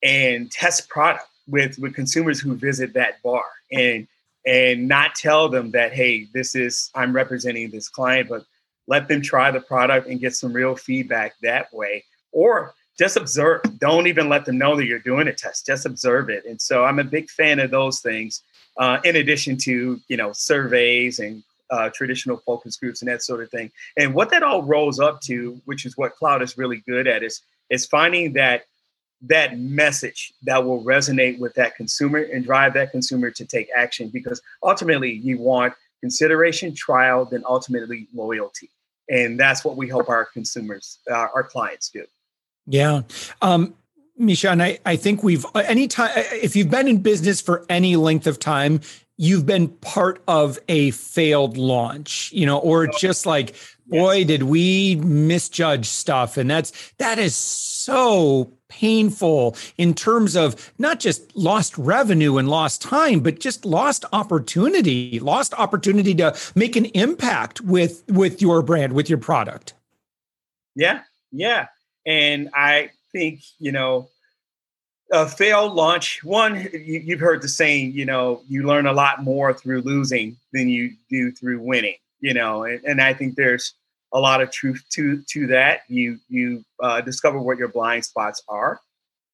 and 0.02 0.50
test 0.50 0.88
product 0.88 1.26
with, 1.46 1.78
with 1.78 1.94
consumers 1.94 2.40
who 2.40 2.54
visit 2.54 2.94
that 2.94 3.22
bar. 3.22 3.44
And 3.70 4.08
and 4.46 4.86
not 4.86 5.14
tell 5.14 5.48
them 5.48 5.70
that 5.70 5.92
hey 5.92 6.28
this 6.34 6.54
is 6.54 6.90
i'm 6.94 7.14
representing 7.14 7.70
this 7.70 7.88
client 7.88 8.28
but 8.28 8.44
let 8.86 9.08
them 9.08 9.22
try 9.22 9.50
the 9.50 9.60
product 9.60 10.08
and 10.08 10.20
get 10.20 10.34
some 10.34 10.52
real 10.52 10.76
feedback 10.76 11.34
that 11.42 11.72
way. 11.72 12.04
Or 12.32 12.74
just 12.98 13.16
observe 13.16 13.62
don't 13.78 14.06
even 14.06 14.28
let 14.28 14.44
them 14.44 14.58
know 14.58 14.76
that 14.76 14.86
you're 14.86 15.00
doing 15.00 15.26
a 15.26 15.32
test 15.32 15.66
just 15.66 15.86
observe 15.86 16.30
it. 16.30 16.44
And 16.44 16.60
so 16.60 16.84
i'm 16.84 16.98
a 16.98 17.04
big 17.04 17.28
fan 17.30 17.58
of 17.58 17.70
those 17.70 18.00
things 18.00 18.42
uh, 18.76 18.98
in 19.04 19.16
addition 19.16 19.56
to 19.56 20.00
you 20.08 20.16
know 20.16 20.32
surveys 20.32 21.18
and 21.18 21.42
uh, 21.70 21.88
traditional 21.90 22.36
focus 22.36 22.76
groups 22.76 23.02
and 23.02 23.10
that 23.10 23.22
sort 23.22 23.42
of 23.42 23.50
thing. 23.50 23.70
And 23.96 24.14
what 24.14 24.30
that 24.30 24.42
all 24.42 24.62
rolls 24.62 25.00
up 25.00 25.20
to 25.22 25.60
which 25.64 25.86
is 25.86 25.96
what 25.96 26.14
Clout 26.16 26.42
is 26.42 26.58
really 26.58 26.82
good 26.86 27.06
at 27.08 27.22
is 27.22 27.42
is 27.70 27.86
finding 27.86 28.34
that 28.34 28.64
that 29.28 29.58
message 29.58 30.32
that 30.42 30.64
will 30.64 30.82
resonate 30.84 31.38
with 31.38 31.54
that 31.54 31.76
consumer 31.76 32.18
and 32.18 32.44
drive 32.44 32.74
that 32.74 32.90
consumer 32.90 33.30
to 33.30 33.44
take 33.44 33.68
action 33.76 34.10
because 34.12 34.40
ultimately 34.62 35.12
you 35.12 35.38
want 35.38 35.74
consideration, 36.00 36.74
trial, 36.74 37.24
then 37.24 37.42
ultimately 37.48 38.08
loyalty. 38.12 38.70
And 39.08 39.38
that's 39.38 39.64
what 39.64 39.76
we 39.76 39.88
help 39.88 40.08
our 40.08 40.26
consumers, 40.26 40.98
uh, 41.10 41.28
our 41.34 41.42
clients 41.42 41.90
do. 41.90 42.04
Yeah. 42.66 43.02
Um, 43.42 43.74
Misha, 44.16 44.50
and 44.50 44.62
I, 44.62 44.78
I 44.86 44.96
think 44.96 45.22
we've 45.22 45.44
anytime 45.56 46.10
if 46.14 46.54
you've 46.54 46.70
been 46.70 46.86
in 46.86 46.98
business 46.98 47.40
for 47.40 47.66
any 47.68 47.96
length 47.96 48.28
of 48.28 48.38
time, 48.38 48.80
you've 49.16 49.46
been 49.46 49.68
part 49.68 50.22
of 50.28 50.58
a 50.68 50.92
failed 50.92 51.56
launch, 51.56 52.32
you 52.32 52.46
know, 52.46 52.58
or 52.58 52.86
just 52.86 53.26
like, 53.26 53.56
boy, 53.86 54.18
yes. 54.18 54.26
did 54.26 54.42
we 54.44 54.96
misjudge 54.96 55.86
stuff. 55.86 56.36
And 56.36 56.48
that's 56.48 56.92
that 56.98 57.18
is 57.18 57.34
so 57.34 58.52
painful 58.78 59.56
in 59.78 59.94
terms 59.94 60.36
of 60.36 60.72
not 60.78 61.00
just 61.00 61.34
lost 61.36 61.76
revenue 61.78 62.38
and 62.38 62.48
lost 62.48 62.82
time, 62.82 63.20
but 63.20 63.40
just 63.40 63.64
lost 63.64 64.04
opportunity, 64.12 65.20
lost 65.20 65.54
opportunity 65.54 66.14
to 66.14 66.36
make 66.54 66.76
an 66.76 66.86
impact 66.86 67.60
with 67.60 68.02
with 68.08 68.42
your 68.42 68.62
brand, 68.62 68.92
with 68.92 69.08
your 69.08 69.18
product. 69.18 69.74
Yeah, 70.74 71.02
yeah. 71.30 71.68
And 72.06 72.50
I 72.54 72.90
think, 73.12 73.40
you 73.58 73.72
know, 73.72 74.08
a 75.12 75.28
failed 75.28 75.74
launch, 75.74 76.24
one, 76.24 76.68
you, 76.72 77.02
have 77.10 77.20
heard 77.20 77.42
the 77.42 77.48
saying, 77.48 77.92
you 77.92 78.04
know, 78.04 78.42
you 78.48 78.66
learn 78.66 78.86
a 78.86 78.92
lot 78.92 79.22
more 79.22 79.54
through 79.54 79.82
losing 79.82 80.36
than 80.52 80.68
you 80.68 80.92
do 81.08 81.30
through 81.30 81.60
winning, 81.60 81.96
you 82.20 82.34
know, 82.34 82.64
and, 82.64 82.82
and 82.84 83.00
I 83.00 83.14
think 83.14 83.36
there's 83.36 83.74
a 84.14 84.20
lot 84.20 84.40
of 84.40 84.50
truth 84.50 84.82
to 84.90 85.22
to 85.28 85.48
that. 85.48 85.80
You 85.88 86.18
you 86.28 86.64
uh, 86.80 87.00
discover 87.02 87.38
what 87.38 87.58
your 87.58 87.68
blind 87.68 88.04
spots 88.04 88.42
are. 88.48 88.80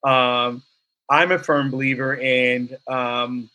Um, 0.02 0.62
I'm 1.08 1.30
a 1.30 1.38
firm 1.38 1.70
believer 1.70 2.14
in 2.14 2.76
um, 2.88 3.50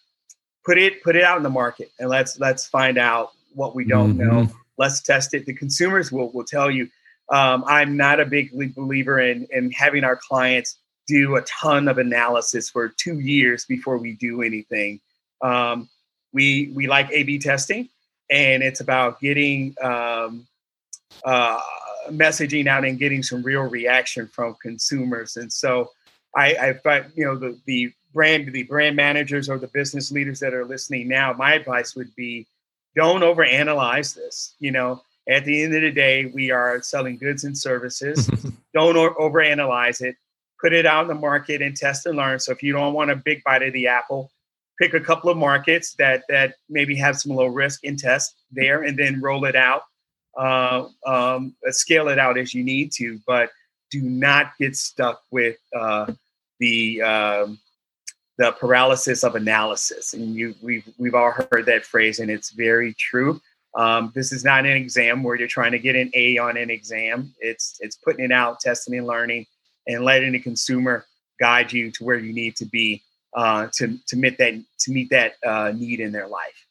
put 0.65 0.77
it 0.77 1.03
put 1.03 1.15
it 1.15 1.23
out 1.23 1.37
in 1.37 1.43
the 1.43 1.49
market 1.49 1.91
and 1.99 2.09
let's 2.09 2.39
let's 2.39 2.67
find 2.67 2.97
out 2.97 3.31
what 3.53 3.75
we 3.75 3.85
don't 3.85 4.17
mm-hmm. 4.17 4.27
know. 4.27 4.49
Let's 4.77 5.01
test 5.01 5.33
it. 5.33 5.45
The 5.45 5.53
consumers 5.53 6.11
will 6.11 6.31
will 6.31 6.45
tell 6.45 6.69
you. 6.69 6.89
Um, 7.33 7.63
I'm 7.65 7.97
not 7.97 8.19
a 8.19 8.25
big 8.25 8.51
believer 8.75 9.19
in 9.19 9.47
in 9.51 9.71
having 9.71 10.03
our 10.03 10.15
clients 10.15 10.77
do 11.07 11.35
a 11.35 11.41
ton 11.41 11.87
of 11.87 11.97
analysis 11.97 12.69
for 12.69 12.89
two 12.89 13.19
years 13.19 13.65
before 13.65 13.97
we 13.97 14.13
do 14.13 14.43
anything. 14.43 14.99
Um, 15.41 15.89
we 16.33 16.71
we 16.75 16.85
like 16.85 17.09
A/B 17.11 17.39
testing, 17.39 17.89
and 18.29 18.61
it's 18.61 18.79
about 18.79 19.19
getting 19.19 19.75
um, 19.81 20.45
uh, 21.23 21.59
messaging 22.09 22.67
out 22.67 22.85
and 22.85 22.99
getting 22.99 23.23
some 23.23 23.41
real 23.41 23.63
reaction 23.63 24.27
from 24.27 24.55
consumers. 24.61 25.37
And 25.37 25.51
so 25.51 25.91
I, 26.35 26.55
I 26.55 26.73
thought, 26.73 27.05
you 27.15 27.25
know, 27.25 27.37
the, 27.37 27.57
the 27.65 27.91
brand, 28.13 28.51
the 28.51 28.63
brand 28.63 28.95
managers 28.95 29.49
or 29.49 29.57
the 29.57 29.67
business 29.67 30.11
leaders 30.11 30.39
that 30.39 30.53
are 30.53 30.65
listening 30.65 31.07
now, 31.07 31.33
my 31.33 31.53
advice 31.53 31.95
would 31.95 32.13
be 32.15 32.47
don't 32.95 33.21
overanalyze 33.21 34.15
this. 34.15 34.55
You 34.59 34.71
know, 34.71 35.01
at 35.27 35.45
the 35.45 35.63
end 35.63 35.75
of 35.75 35.81
the 35.81 35.91
day, 35.91 36.25
we 36.25 36.51
are 36.51 36.81
selling 36.81 37.17
goods 37.17 37.43
and 37.43 37.57
services. 37.57 38.27
don't 38.73 38.95
overanalyze 39.17 40.01
it. 40.01 40.15
Put 40.61 40.73
it 40.73 40.85
out 40.85 41.03
in 41.03 41.07
the 41.09 41.15
market 41.15 41.61
and 41.61 41.75
test 41.75 42.05
and 42.05 42.15
learn. 42.15 42.39
So 42.39 42.51
if 42.51 42.63
you 42.63 42.73
don't 42.73 42.93
want 42.93 43.11
a 43.11 43.15
big 43.15 43.43
bite 43.43 43.63
of 43.63 43.73
the 43.73 43.87
apple, 43.87 44.31
pick 44.79 44.93
a 44.93 44.99
couple 44.99 45.29
of 45.29 45.37
markets 45.37 45.95
that 45.95 46.23
that 46.29 46.55
maybe 46.69 46.95
have 46.95 47.17
some 47.17 47.35
low 47.35 47.47
risk 47.47 47.83
and 47.83 47.99
test 47.99 48.35
there, 48.51 48.83
and 48.83 48.97
then 48.97 49.21
roll 49.21 49.45
it 49.45 49.55
out 49.55 49.83
uh, 50.37 50.87
um, 51.05 51.55
scale 51.67 52.09
it 52.09 52.19
out 52.19 52.37
as 52.37 52.53
you 52.53 52.63
need 52.63 52.91
to, 52.93 53.19
but 53.25 53.49
do 53.91 54.01
not 54.01 54.53
get 54.59 54.75
stuck 54.75 55.21
with 55.31 55.57
uh, 55.75 56.11
the 56.59 57.01
um, 57.01 57.59
the 58.37 58.51
paralysis 58.53 59.23
of 59.23 59.35
analysis. 59.35 60.13
And 60.13 60.35
you, 60.35 60.55
we've 60.61 60.87
we've 60.97 61.15
all 61.15 61.31
heard 61.31 61.65
that 61.67 61.85
phrase, 61.85 62.19
and 62.19 62.29
it's 62.29 62.51
very 62.51 62.93
true. 62.95 63.39
Um, 63.75 64.11
this 64.15 64.31
is 64.31 64.43
not 64.45 64.65
an 64.65 64.71
exam 64.71 65.23
where 65.23 65.35
you're 65.35 65.47
trying 65.47 65.73
to 65.73 65.79
get 65.79 65.95
an 65.95 66.09
A 66.13 66.37
on 66.37 66.57
an 66.57 66.69
exam. 66.69 67.33
It's 67.39 67.77
it's 67.81 67.95
putting 67.95 68.25
it 68.25 68.31
out, 68.31 68.59
testing 68.59 68.97
and 68.97 69.07
learning, 69.07 69.45
and 69.87 70.03
letting 70.03 70.31
the 70.31 70.39
consumer 70.39 71.05
guide 71.39 71.71
you 71.71 71.91
to 71.91 72.03
where 72.03 72.17
you 72.17 72.33
need 72.33 72.55
to 72.57 72.65
be 72.65 73.03
uh, 73.33 73.67
to 73.73 73.97
to 74.07 74.15
meet 74.15 74.37
that 74.37 74.53
to 74.79 74.91
meet 74.91 75.09
that 75.09 75.33
uh, 75.45 75.71
need 75.75 75.99
in 75.99 76.11
their 76.11 76.27
life. 76.27 76.64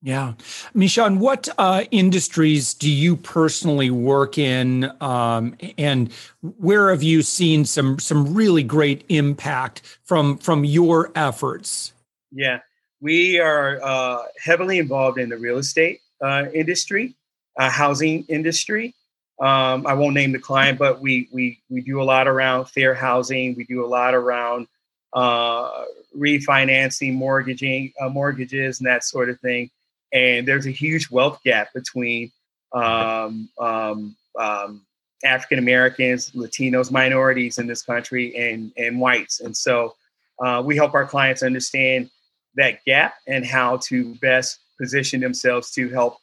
Yeah. 0.00 0.34
Michon, 0.74 1.18
what 1.18 1.48
uh, 1.58 1.84
industries 1.90 2.72
do 2.72 2.88
you 2.88 3.16
personally 3.16 3.90
work 3.90 4.38
in? 4.38 4.92
Um, 5.00 5.56
and 5.76 6.12
where 6.58 6.90
have 6.90 7.02
you 7.02 7.22
seen 7.22 7.64
some 7.64 7.98
some 7.98 8.32
really 8.32 8.62
great 8.62 9.04
impact 9.08 9.82
from 10.04 10.38
from 10.38 10.64
your 10.64 11.10
efforts? 11.16 11.92
Yeah, 12.30 12.60
we 13.00 13.40
are 13.40 13.80
uh, 13.82 14.22
heavily 14.42 14.78
involved 14.78 15.18
in 15.18 15.28
the 15.28 15.36
real 15.36 15.58
estate 15.58 16.00
uh, 16.22 16.44
industry, 16.54 17.16
uh, 17.58 17.68
housing 17.68 18.24
industry. 18.28 18.94
Um, 19.40 19.84
I 19.84 19.94
won't 19.94 20.14
name 20.14 20.30
the 20.30 20.38
client, 20.38 20.78
but 20.78 21.00
we 21.00 21.28
we 21.32 21.60
we 21.70 21.80
do 21.80 22.00
a 22.00 22.04
lot 22.04 22.28
around 22.28 22.66
fair 22.66 22.94
housing. 22.94 23.56
We 23.56 23.64
do 23.64 23.84
a 23.84 23.88
lot 23.88 24.14
around 24.14 24.68
uh, 25.12 25.84
refinancing, 26.16 27.14
mortgaging, 27.14 27.92
uh, 28.00 28.08
mortgages, 28.08 28.78
and 28.78 28.86
that 28.86 29.02
sort 29.02 29.28
of 29.28 29.40
thing. 29.40 29.70
And 30.12 30.46
there's 30.46 30.66
a 30.66 30.70
huge 30.70 31.10
wealth 31.10 31.40
gap 31.44 31.72
between 31.74 32.32
um, 32.72 33.48
um, 33.58 34.16
um, 34.38 34.86
African 35.24 35.58
Americans, 35.58 36.30
Latinos, 36.30 36.90
minorities 36.90 37.58
in 37.58 37.66
this 37.66 37.82
country, 37.82 38.36
and 38.36 38.72
and 38.76 39.00
whites. 39.00 39.40
And 39.40 39.56
so 39.56 39.94
uh, 40.38 40.62
we 40.64 40.76
help 40.76 40.94
our 40.94 41.06
clients 41.06 41.42
understand 41.42 42.10
that 42.54 42.84
gap 42.84 43.14
and 43.26 43.44
how 43.44 43.78
to 43.78 44.14
best 44.16 44.60
position 44.78 45.20
themselves 45.20 45.70
to 45.72 45.88
help 45.88 46.18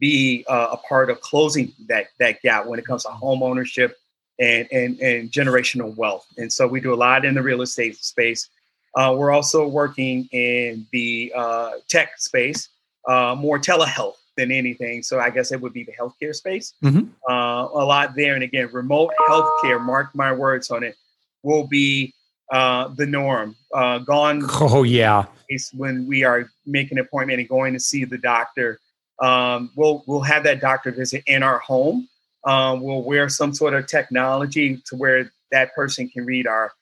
be 0.00 0.44
uh, 0.48 0.68
a 0.72 0.76
part 0.78 1.10
of 1.10 1.20
closing 1.20 1.72
that 1.88 2.06
that 2.18 2.42
gap 2.42 2.66
when 2.66 2.78
it 2.78 2.86
comes 2.86 3.04
to 3.04 3.10
home 3.10 3.42
ownership 3.42 3.96
and, 4.38 4.66
and 4.72 4.98
and 5.00 5.30
generational 5.30 5.94
wealth. 5.96 6.26
And 6.38 6.52
so 6.52 6.66
we 6.66 6.80
do 6.80 6.92
a 6.92 6.96
lot 6.96 7.24
in 7.24 7.34
the 7.34 7.42
real 7.42 7.62
estate 7.62 7.96
space. 7.96 8.48
Uh, 8.96 9.14
we're 9.16 9.30
also 9.30 9.68
working 9.68 10.28
in 10.32 10.86
the 10.90 11.32
uh, 11.36 11.72
tech 11.88 12.18
space, 12.18 12.68
uh, 13.10 13.34
more 13.34 13.58
telehealth 13.58 14.14
than 14.36 14.52
anything. 14.52 15.02
So 15.02 15.18
I 15.18 15.30
guess 15.30 15.50
it 15.50 15.60
would 15.60 15.72
be 15.72 15.82
the 15.82 15.92
healthcare 15.92 16.34
space. 16.34 16.74
Mm-hmm. 16.84 17.08
Uh, 17.28 17.62
a 17.64 17.84
lot 17.84 18.14
there. 18.14 18.34
And 18.34 18.44
again, 18.44 18.68
remote 18.72 19.12
healthcare, 19.28 19.80
mark 19.84 20.14
my 20.14 20.32
words 20.32 20.70
on 20.70 20.84
it, 20.84 20.94
will 21.42 21.66
be 21.66 22.14
uh, 22.52 22.88
the 22.88 23.06
norm. 23.06 23.56
Uh, 23.74 23.98
gone. 23.98 24.42
Oh, 24.60 24.84
yeah. 24.84 25.26
When 25.74 26.06
we 26.06 26.22
are 26.22 26.48
making 26.64 26.98
an 26.98 27.04
appointment 27.04 27.40
and 27.40 27.48
going 27.48 27.72
to 27.72 27.80
see 27.80 28.04
the 28.04 28.18
doctor, 28.18 28.78
um, 29.20 29.72
we'll, 29.74 30.04
we'll 30.06 30.20
have 30.20 30.44
that 30.44 30.60
doctor 30.60 30.92
visit 30.92 31.24
in 31.26 31.42
our 31.42 31.58
home. 31.58 32.08
Um, 32.44 32.80
we'll 32.80 33.02
wear 33.02 33.28
some 33.28 33.52
sort 33.52 33.74
of 33.74 33.88
technology 33.88 34.80
to 34.86 34.96
where 34.96 35.32
that 35.50 35.74
person 35.74 36.08
can 36.08 36.24
read 36.24 36.46
our 36.46 36.72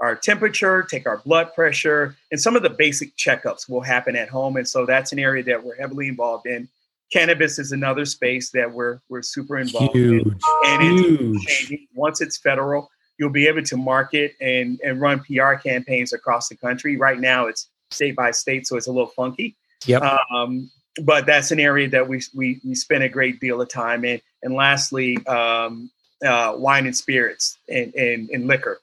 our 0.00 0.14
temperature, 0.14 0.82
take 0.82 1.06
our 1.06 1.18
blood 1.18 1.54
pressure, 1.54 2.16
and 2.30 2.40
some 2.40 2.56
of 2.56 2.62
the 2.62 2.70
basic 2.70 3.16
checkups 3.16 3.68
will 3.68 3.80
happen 3.80 4.16
at 4.16 4.28
home. 4.28 4.56
And 4.56 4.68
so 4.68 4.84
that's 4.84 5.12
an 5.12 5.18
area 5.18 5.42
that 5.44 5.64
we're 5.64 5.76
heavily 5.76 6.08
involved 6.08 6.46
in. 6.46 6.68
Cannabis 7.12 7.58
is 7.58 7.72
another 7.72 8.04
space 8.04 8.50
that 8.50 8.70
we're 8.72 8.98
we're 9.08 9.22
super 9.22 9.58
involved 9.58 9.94
huge, 9.94 10.26
in. 10.26 10.38
And 10.66 10.82
huge. 10.82 11.36
it's 11.36 11.44
changing. 11.44 11.86
Once 11.94 12.20
it's 12.20 12.36
federal, 12.36 12.90
you'll 13.18 13.30
be 13.30 13.46
able 13.46 13.62
to 13.62 13.76
market 13.76 14.34
and, 14.40 14.80
and 14.84 15.00
run 15.00 15.20
PR 15.20 15.54
campaigns 15.54 16.12
across 16.12 16.48
the 16.48 16.56
country. 16.56 16.96
Right 16.96 17.18
now 17.18 17.46
it's 17.46 17.68
state 17.90 18.16
by 18.16 18.32
state, 18.32 18.66
so 18.66 18.76
it's 18.76 18.88
a 18.88 18.92
little 18.92 19.06
funky. 19.06 19.56
Yep. 19.86 20.02
Um, 20.34 20.70
but 21.02 21.26
that's 21.26 21.50
an 21.50 21.60
area 21.60 21.88
that 21.90 22.08
we, 22.08 22.22
we, 22.34 22.60
we 22.64 22.74
spend 22.74 23.04
a 23.04 23.08
great 23.08 23.38
deal 23.38 23.60
of 23.60 23.68
time 23.68 24.04
in. 24.04 24.20
And 24.42 24.54
lastly, 24.54 25.24
um, 25.26 25.90
uh, 26.24 26.54
wine 26.56 26.86
and 26.86 26.96
spirits 26.96 27.58
and, 27.68 27.94
and, 27.94 28.30
and 28.30 28.46
liquor 28.46 28.80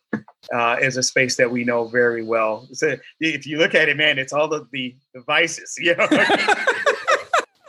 uh, 0.54 0.78
is 0.82 0.98
a 0.98 1.04
space 1.04 1.36
that 1.38 1.50
we 1.50 1.64
know 1.64 1.86
very 1.86 2.24
well. 2.24 2.68
So 2.74 2.98
if 3.20 3.48
you 3.48 3.58
look 3.58 3.74
at 3.76 3.90
it, 3.90 3.98
man, 3.98 4.20
it's 4.20 4.34
all 4.34 4.54
of 4.54 4.70
the, 4.72 4.96
the 5.14 5.22
vices, 5.22 5.76
you 5.80 5.96
know. 5.96 6.08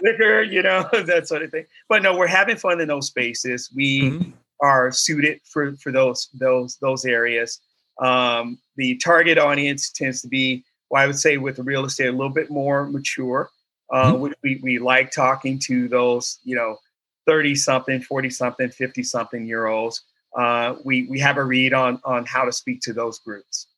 liquor, 0.04 0.42
you 0.42 0.62
know, 0.62 0.88
that 0.92 1.26
sort 1.26 1.42
of 1.42 1.50
thing. 1.50 1.66
But 1.88 2.02
no, 2.02 2.16
we're 2.16 2.26
having 2.26 2.56
fun 2.56 2.80
in 2.80 2.88
those 2.88 3.06
spaces. 3.08 3.70
We 3.74 4.02
mm-hmm. 4.02 4.30
are 4.60 4.92
suited 4.92 5.40
for 5.44 5.74
for 5.76 5.90
those 5.90 6.28
those 6.34 6.76
those 6.76 7.04
areas. 7.04 7.60
Um, 8.00 8.58
the 8.76 8.96
target 8.96 9.38
audience 9.38 9.90
tends 9.90 10.20
to 10.22 10.28
be, 10.28 10.64
well, 10.90 11.02
I 11.02 11.06
would 11.06 11.18
say, 11.18 11.38
with 11.38 11.58
real 11.60 11.84
estate, 11.84 12.08
a 12.08 12.12
little 12.12 12.28
bit 12.28 12.50
more 12.50 12.86
mature. 12.86 13.50
Uh, 13.90 14.12
mm-hmm. 14.12 14.32
we, 14.42 14.60
we 14.62 14.78
like 14.78 15.10
talking 15.10 15.58
to 15.60 15.88
those, 15.88 16.38
you 16.44 16.56
know, 16.56 16.78
30 17.26 17.54
something, 17.54 18.00
40 18.00 18.30
something, 18.30 18.68
50 18.70 19.02
something 19.02 19.46
year 19.46 19.66
olds. 19.66 20.02
Uh, 20.36 20.74
we, 20.84 21.04
we 21.04 21.18
have 21.20 21.36
a 21.36 21.44
read 21.44 21.72
on, 21.72 22.00
on 22.04 22.26
how 22.26 22.44
to 22.44 22.52
speak 22.52 22.80
to 22.82 22.92
those 22.92 23.18
groups. 23.20 23.68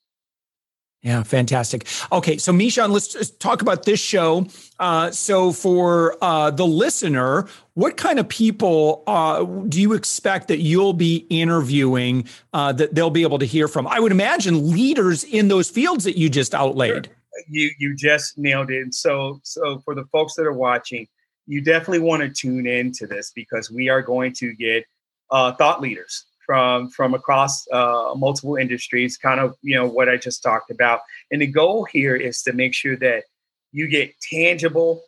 Yeah, 1.06 1.22
fantastic. 1.22 1.86
Okay, 2.10 2.36
so 2.36 2.52
Michon, 2.52 2.90
let's 2.90 3.30
talk 3.36 3.62
about 3.62 3.84
this 3.84 4.00
show. 4.00 4.44
Uh, 4.80 5.12
so, 5.12 5.52
for 5.52 6.16
uh, 6.20 6.50
the 6.50 6.66
listener, 6.66 7.46
what 7.74 7.96
kind 7.96 8.18
of 8.18 8.28
people 8.28 9.04
uh, 9.06 9.44
do 9.44 9.80
you 9.80 9.92
expect 9.92 10.48
that 10.48 10.58
you'll 10.58 10.94
be 10.94 11.24
interviewing 11.30 12.26
uh, 12.52 12.72
that 12.72 12.96
they'll 12.96 13.10
be 13.10 13.22
able 13.22 13.38
to 13.38 13.46
hear 13.46 13.68
from? 13.68 13.86
I 13.86 14.00
would 14.00 14.10
imagine 14.10 14.72
leaders 14.72 15.22
in 15.22 15.46
those 15.46 15.70
fields 15.70 16.02
that 16.04 16.18
you 16.18 16.28
just 16.28 16.56
outlaid. 16.56 17.06
Sure. 17.06 17.14
You 17.46 17.70
you 17.78 17.94
just 17.94 18.36
nailed 18.36 18.72
it. 18.72 18.82
And 18.82 18.92
So, 18.92 19.38
so 19.44 19.78
for 19.84 19.94
the 19.94 20.06
folks 20.06 20.34
that 20.34 20.46
are 20.46 20.52
watching, 20.52 21.06
you 21.46 21.60
definitely 21.60 22.00
want 22.00 22.22
to 22.22 22.28
tune 22.28 22.66
in 22.66 22.92
to 22.92 23.06
this 23.06 23.32
because 23.34 23.70
we 23.70 23.88
are 23.88 24.02
going 24.02 24.32
to 24.34 24.52
get 24.54 24.84
uh, 25.30 25.52
thought 25.52 25.80
leaders 25.80 26.24
from 26.44 26.88
from 26.90 27.14
across 27.14 27.66
uh, 27.72 28.14
multiple 28.16 28.56
industries, 28.56 29.16
kind 29.16 29.40
of 29.40 29.56
you 29.62 29.74
know 29.74 29.86
what 29.86 30.08
I 30.08 30.16
just 30.16 30.42
talked 30.42 30.70
about. 30.70 31.00
And 31.30 31.42
the 31.42 31.46
goal 31.46 31.84
here 31.84 32.16
is 32.16 32.42
to 32.42 32.52
make 32.52 32.74
sure 32.74 32.96
that 32.96 33.24
you 33.72 33.88
get 33.88 34.14
tangible, 34.20 35.02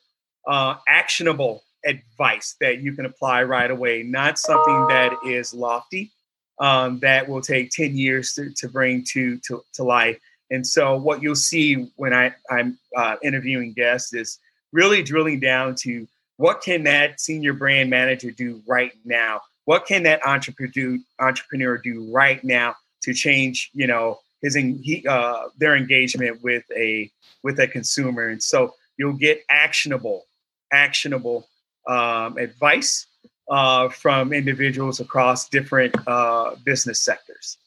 uh, 0.47 0.77
actionable 0.89 1.63
advice 1.85 2.57
that 2.61 2.81
you 2.81 2.93
can 2.93 3.07
apply 3.07 3.45
right 3.45 3.71
away, 3.71 4.03
not 4.03 4.39
something 4.39 4.89
that 4.89 5.13
is 5.25 5.55
lofty 5.55 6.11
um, 6.59 6.99
that 7.01 7.29
will 7.29 7.41
take 7.41 7.71
ten 7.71 7.97
years 7.97 8.33
to, 8.35 8.53
to 8.55 8.69
bring 8.69 9.05
to, 9.13 9.39
to 9.47 9.63
to 9.75 9.85
life. 9.85 10.19
And 10.51 10.67
so, 10.67 10.97
what 10.97 11.23
you'll 11.23 11.37
see 11.37 11.91
when 11.97 12.13
I, 12.13 12.35
I'm 12.51 12.79
uh, 12.97 13.17
interviewing 13.23 13.75
guests 13.75 14.15
is 14.15 14.39
really 14.73 15.03
drilling 15.03 15.41
down 15.41 15.75
to 15.77 16.07
what 16.39 16.63
can 16.63 16.85
that 16.85 17.21
senior 17.21 17.53
brand 17.53 17.91
manager 17.91 18.31
do 18.31 18.63
right 18.67 18.93
now? 19.05 19.43
What 19.67 19.87
can 19.87 20.05
that 20.05 20.25
entrepreneur 20.25 21.77
do 21.77 22.11
right 22.11 22.43
now 22.43 22.75
to 23.03 23.13
change 23.13 23.71
you 23.75 23.87
know 23.87 24.21
his 24.41 24.55
he, 24.55 25.05
uh, 25.07 25.49
their 25.59 25.77
engagement 25.77 26.43
with 26.43 26.65
a 26.75 27.11
with 27.43 27.61
a 27.61 27.69
consumer? 27.69 28.29
And 28.29 28.43
so 28.43 28.75
you'll 28.97 29.13
get 29.13 29.43
actionable 29.51 30.25
actionable 30.73 31.47
um, 31.87 32.39
advice 32.39 33.07
uh, 33.51 33.89
from 33.89 34.33
individuals 34.33 35.01
across 35.01 35.49
different 35.49 35.95
uh, 36.07 36.55
business 36.65 37.01
sectors. 37.01 37.59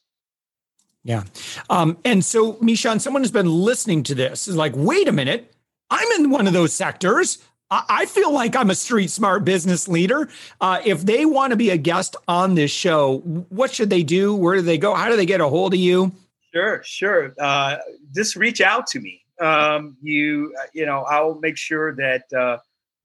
Yeah. 1.04 1.24
Um, 1.70 1.98
and 2.06 2.24
so 2.24 2.58
Michon 2.62 3.00
someone 3.00 3.24
has 3.24 3.32
been 3.32 3.52
listening 3.52 4.04
to 4.04 4.16
this 4.16 4.48
is 4.48 4.56
like 4.56 4.74
wait 4.76 5.10
a 5.10 5.12
minute. 5.12 5.54
I'm 5.90 6.10
in 6.22 6.30
one 6.30 6.48
of 6.48 6.54
those 6.54 6.74
sectors 6.74 7.40
I 7.72 8.06
feel 8.06 8.34
like 8.34 8.54
I'm 8.54 8.70
a 8.70 8.76
street 8.76 9.10
smart 9.10 9.46
business 9.46 9.88
leader. 9.88 10.28
Uh, 10.60 10.82
if 10.84 11.04
they 11.04 11.26
want 11.26 11.52
to 11.52 11.58
be 11.58 11.70
a 11.70 11.78
guest 11.78 12.18
on 12.28 12.56
this 12.56 12.70
show, 12.70 13.20
what 13.48 13.74
should 13.74 13.90
they 13.90 14.04
do? 14.04 14.36
Where 14.36 14.56
do 14.56 14.62
they 14.62 14.78
go? 14.78 14.94
How 14.94 15.10
do 15.10 15.16
they 15.16 15.26
get 15.26 15.40
a 15.40 15.48
hold 15.48 15.74
of 15.74 15.80
you? 15.80 16.12
Sure, 16.54 16.84
sure. 16.84 17.34
Uh, 17.40 17.78
just 18.14 18.36
reach 18.36 18.60
out 18.60 18.88
to 18.88 19.00
me. 19.00 19.22
Um, 19.40 19.96
you, 20.02 20.54
uh, 20.60 20.66
you 20.74 20.86
know, 20.86 21.04
I'll 21.04 21.36
make 21.36 21.56
sure 21.56 21.96
that 21.96 22.24
uh, 22.34 22.58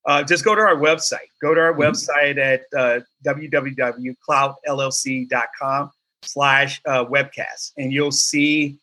uh, 0.04 0.24
just 0.24 0.44
go 0.44 0.56
to 0.56 0.60
our 0.60 0.74
website. 0.74 1.30
Go 1.40 1.54
to 1.54 1.60
our 1.60 1.72
mm-hmm. 1.72 1.82
website 1.82 2.38
at 2.38 2.62
uh, 2.76 3.02
www.cloutllc.com 3.24 5.90
slash 6.22 6.80
uh, 6.86 7.04
webcast, 7.04 7.72
and 7.78 7.92
you'll 7.92 8.10
see 8.10 8.78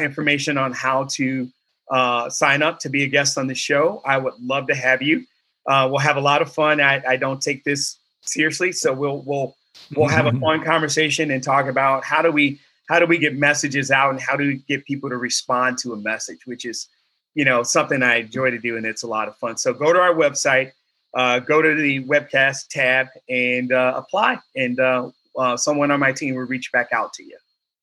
information 0.00 0.56
on 0.56 0.72
how 0.72 1.04
to 1.04 1.46
uh, 1.90 2.30
sign 2.30 2.62
up 2.62 2.78
to 2.80 2.88
be 2.88 3.02
a 3.02 3.08
guest 3.08 3.36
on 3.36 3.46
the 3.46 3.54
show. 3.54 4.00
I 4.04 4.16
would 4.16 4.34
love 4.40 4.68
to 4.68 4.74
have 4.74 5.02
you. 5.02 5.26
Uh, 5.66 5.88
we'll 5.90 6.00
have 6.00 6.16
a 6.16 6.20
lot 6.20 6.40
of 6.40 6.52
fun. 6.52 6.80
I, 6.80 7.02
I, 7.06 7.16
don't 7.16 7.42
take 7.42 7.64
this 7.64 7.98
seriously, 8.22 8.72
so 8.72 8.92
we'll 8.92 9.22
we'll 9.22 9.56
we'll 9.94 10.08
have 10.08 10.26
a 10.26 10.32
fun 10.40 10.64
conversation 10.64 11.30
and 11.30 11.42
talk 11.42 11.66
about 11.66 12.04
how 12.04 12.22
do 12.22 12.30
we 12.30 12.60
how 12.88 12.98
do 12.98 13.06
we 13.06 13.18
get 13.18 13.36
messages 13.36 13.90
out 13.90 14.10
and 14.10 14.20
how 14.20 14.36
do 14.36 14.46
we 14.46 14.56
get 14.68 14.84
people 14.84 15.10
to 15.10 15.16
respond 15.16 15.78
to 15.78 15.92
a 15.92 15.96
message, 15.96 16.38
which 16.46 16.64
is 16.64 16.88
you 17.34 17.44
know 17.44 17.62
something 17.62 18.02
I 18.02 18.16
enjoy 18.16 18.50
to 18.50 18.58
do 18.58 18.76
and 18.76 18.86
it's 18.86 19.02
a 19.02 19.08
lot 19.08 19.28
of 19.28 19.36
fun. 19.36 19.56
So 19.56 19.74
go 19.74 19.92
to 19.92 19.98
our 19.98 20.14
website, 20.14 20.72
uh, 21.14 21.40
go 21.40 21.60
to 21.60 21.74
the 21.74 22.04
webcast 22.04 22.68
tab, 22.68 23.08
and 23.28 23.72
uh, 23.72 23.94
apply, 23.96 24.38
and 24.56 24.78
uh, 24.80 25.10
uh, 25.36 25.56
someone 25.56 25.90
on 25.90 26.00
my 26.00 26.12
team 26.12 26.36
will 26.36 26.44
reach 26.44 26.72
back 26.72 26.88
out 26.92 27.12
to 27.14 27.24
you. 27.24 27.36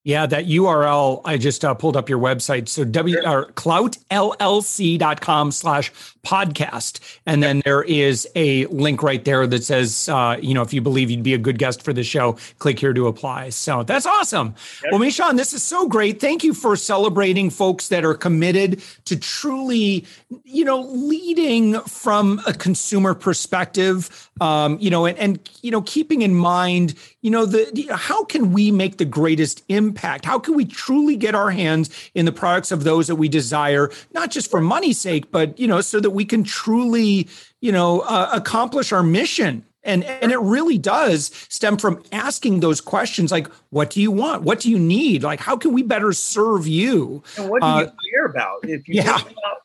Yeah, 0.07 0.25
that 0.25 0.45
URL, 0.45 1.19
I 1.25 1.37
just 1.37 1.65
uh, 1.65 1.73
pulled 1.73 1.97
up 1.97 2.07
your 2.07 2.17
website. 2.17 2.69
So 2.69 2.85
w 2.85 3.17
or 3.25 3.47
cloutllc.com 3.47 5.51
slash 5.51 5.91
podcast. 6.25 7.19
And 7.25 7.43
then 7.43 7.61
there 7.65 7.83
is 7.83 8.25
a 8.33 8.67
link 8.67 9.03
right 9.03 9.25
there 9.25 9.45
that 9.47 9.65
says, 9.65 10.07
uh, 10.07 10.37
you 10.41 10.53
know, 10.53 10.61
if 10.61 10.73
you 10.73 10.79
believe 10.79 11.11
you'd 11.11 11.23
be 11.23 11.33
a 11.33 11.37
good 11.37 11.57
guest 11.57 11.81
for 11.81 11.91
the 11.91 12.05
show, 12.05 12.37
click 12.59 12.79
here 12.79 12.93
to 12.93 13.07
apply. 13.07 13.49
So 13.49 13.83
that's 13.83 14.05
awesome. 14.05 14.55
Yep. 14.83 14.93
Well, 14.93 14.99
Michon, 14.99 15.35
this 15.35 15.51
is 15.51 15.61
so 15.61 15.89
great. 15.89 16.21
Thank 16.21 16.41
you 16.41 16.53
for 16.53 16.77
celebrating 16.77 17.49
folks 17.49 17.89
that 17.89 18.05
are 18.05 18.13
committed 18.13 18.81
to 19.05 19.17
truly, 19.17 20.05
you 20.45 20.63
know, 20.63 20.81
leading 20.81 21.81
from 21.81 22.41
a 22.47 22.53
consumer 22.53 23.13
perspective, 23.13 24.29
um, 24.39 24.77
you 24.79 24.89
know, 24.89 25.05
and, 25.05 25.17
and, 25.17 25.49
you 25.61 25.71
know, 25.71 25.81
keeping 25.81 26.21
in 26.21 26.33
mind, 26.33 26.95
you 27.27 27.31
know, 27.35 27.45
the, 27.45 27.69
the 27.73 27.93
how 27.93 28.23
can 28.23 28.53
we 28.53 28.71
make 28.71 28.95
the 28.95 29.09
greatest 29.19 29.61
impact? 29.67 30.23
How 30.23 30.39
can 30.39 30.55
we 30.55 30.63
truly 30.63 31.17
get 31.17 31.35
our 31.35 31.51
hands 31.51 31.89
in 32.13 32.23
the 32.25 32.31
products 32.31 32.71
of 32.71 32.85
those 32.85 33.07
that 33.07 33.19
we 33.19 33.27
desire, 33.27 33.91
not 34.13 34.31
just 34.31 34.49
for 34.49 34.61
money's 34.61 34.97
sake, 34.97 35.25
but 35.29 35.59
you 35.59 35.67
know, 35.67 35.81
so 35.81 35.99
that 35.99 36.13
we 36.19 36.23
can 36.23 36.45
truly, 36.45 37.27
you 37.59 37.73
know, 37.73 37.99
uh, 38.07 38.29
accomplish 38.31 38.93
our 38.93 39.03
mission 39.03 39.65
And 39.87 40.03
and 40.03 40.31
it 40.31 40.39
really 40.39 40.77
does 40.77 41.31
stem 41.49 41.77
from 41.77 42.03
asking 42.11 42.59
those 42.59 42.81
questions 42.81 43.31
like, 43.31 43.47
what 43.69 43.89
do 43.89 44.01
you 44.01 44.11
want? 44.11 44.43
What 44.43 44.59
do 44.59 44.69
you 44.69 44.77
need? 44.77 45.23
Like, 45.23 45.39
how 45.39 45.55
can 45.57 45.73
we 45.73 45.81
better 45.81 46.11
serve 46.11 46.67
you? 46.67 47.23
And 47.37 47.49
what 47.49 47.61
do 47.61 47.67
you 47.67 47.73
uh, 47.73 47.91
care 48.11 48.25
about? 48.25 48.59
If 48.63 48.87
you 48.87 48.95
yeah. 48.95 49.17
think 49.17 49.31
about, 49.31 49.57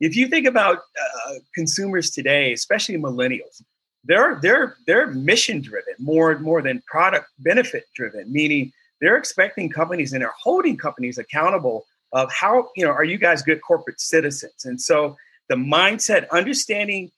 if 0.00 0.16
you 0.16 0.26
think 0.28 0.46
about 0.46 0.78
uh, 0.78 1.34
consumers 1.54 2.10
today, 2.10 2.52
especially 2.52 2.96
millennials, 2.96 3.62
they're 4.04 4.38
they're 4.40 4.76
they're 4.86 5.08
mission 5.08 5.60
driven 5.60 5.94
more 5.98 6.38
more 6.38 6.62
than 6.62 6.82
product 6.86 7.28
benefit 7.40 7.84
driven, 7.94 8.30
meaning 8.32 8.72
they're 9.00 9.16
expecting 9.16 9.68
companies 9.68 10.12
and 10.12 10.22
they're 10.22 10.32
holding 10.40 10.76
companies 10.76 11.18
accountable 11.18 11.86
of 12.12 12.30
how 12.32 12.68
you 12.76 12.84
know 12.84 12.90
are 12.90 13.04
you 13.04 13.18
guys 13.18 13.42
good 13.42 13.60
corporate 13.60 14.00
citizens? 14.00 14.64
And 14.64 14.80
so 14.80 15.16
the 15.48 15.56
mindset 15.56 16.28
understanding 16.30 17.10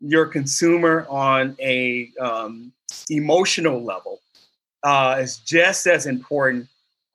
your 0.00 0.26
consumer 0.26 1.06
on 1.08 1.56
a 1.60 2.10
um, 2.20 2.72
emotional 3.10 3.82
level 3.82 4.20
uh, 4.84 5.18
is 5.20 5.38
just 5.38 5.86
as 5.86 6.06
important 6.06 6.68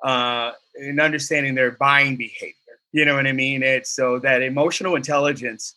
uh, 0.04 0.52
in 0.76 1.00
understanding 1.00 1.56
their 1.56 1.72
buying 1.72 2.16
behavior. 2.16 2.54
You 2.92 3.06
know 3.06 3.16
what 3.16 3.26
i 3.26 3.32
mean? 3.32 3.64
It's 3.64 3.90
so 3.90 4.20
that 4.20 4.42
emotional 4.42 4.96
intelligence 4.96 5.76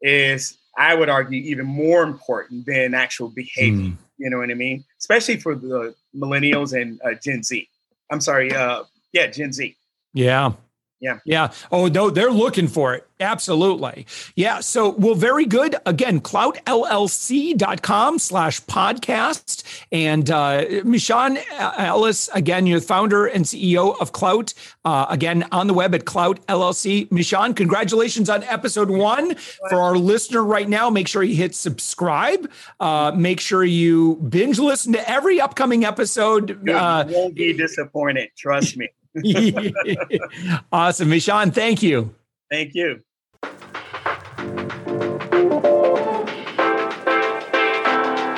is 0.00 0.58
i 0.76 0.94
would 0.94 1.08
argue 1.08 1.40
even 1.42 1.66
more 1.66 2.02
important 2.02 2.66
than 2.66 2.94
actual 2.94 3.28
behavior 3.28 3.90
mm. 3.90 3.96
you 4.18 4.30
know 4.30 4.38
what 4.38 4.50
i 4.50 4.54
mean? 4.54 4.84
Especially 4.98 5.36
for 5.36 5.54
the 5.54 5.94
millennials 6.14 6.80
and 6.80 7.00
uh, 7.04 7.14
gen 7.22 7.42
z. 7.42 7.68
I'm 8.10 8.20
sorry 8.20 8.52
uh, 8.52 8.84
yeah 9.12 9.26
gen 9.26 9.52
z. 9.52 9.76
Yeah 10.12 10.52
yeah. 11.00 11.18
Yeah. 11.24 11.52
Oh, 11.70 11.88
no, 11.88 12.10
they're 12.10 12.30
looking 12.30 12.68
for 12.68 12.94
it. 12.94 13.06
Absolutely. 13.18 14.06
Yeah. 14.34 14.60
So, 14.60 14.90
well, 14.90 15.14
very 15.14 15.46
good. 15.46 15.76
Again, 15.86 16.20
cloutllc.com 16.20 18.18
slash 18.18 18.62
podcast. 18.62 19.84
And 19.90 20.30
uh, 20.30 20.64
Michon 20.84 21.38
Ellis, 21.58 22.28
again, 22.34 22.66
you're 22.66 22.80
the 22.80 22.86
founder 22.86 23.26
and 23.26 23.44
CEO 23.44 23.98
of 24.00 24.12
Clout. 24.12 24.52
Uh, 24.84 25.06
again, 25.08 25.46
on 25.52 25.66
the 25.66 25.74
web 25.74 25.94
at 25.94 26.04
Clout 26.04 26.44
LLC. 26.46 27.10
Michon, 27.10 27.54
congratulations 27.54 28.28
on 28.28 28.42
episode 28.44 28.90
one. 28.90 29.34
For 29.68 29.80
our 29.80 29.96
listener 29.96 30.44
right 30.44 30.68
now, 30.68 30.90
make 30.90 31.08
sure 31.08 31.22
you 31.22 31.36
hit 31.36 31.54
subscribe. 31.54 32.50
Uh, 32.80 33.12
make 33.16 33.40
sure 33.40 33.64
you 33.64 34.16
binge 34.16 34.58
listen 34.58 34.92
to 34.92 35.10
every 35.10 35.40
upcoming 35.40 35.84
episode. 35.84 36.68
Uh, 36.68 37.04
you 37.08 37.14
won't 37.14 37.34
be 37.34 37.52
disappointed. 37.54 38.30
Trust 38.36 38.76
me. 38.76 38.88
awesome. 40.72 41.08
Michon, 41.08 41.50
thank 41.50 41.82
you. 41.82 42.14
Thank 42.50 42.74
you. 42.74 43.00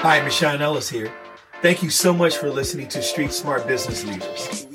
Hi, 0.00 0.22
Michon 0.22 0.62
Ellis 0.62 0.88
here. 0.88 1.12
Thank 1.60 1.82
you 1.82 1.90
so 1.90 2.12
much 2.12 2.36
for 2.36 2.48
listening 2.50 2.88
to 2.88 3.02
Street 3.02 3.32
Smart 3.32 3.66
Business 3.66 4.04
Leaders. 4.04 4.66